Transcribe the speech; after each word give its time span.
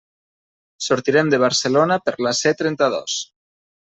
Sortirem 0.85 1.29
de 1.33 1.39
Barcelona 1.43 1.99
per 2.07 2.15
la 2.27 2.33
C 2.41 2.53
trenta-dos. 2.63 3.19